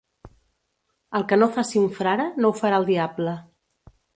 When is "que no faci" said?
1.33-1.81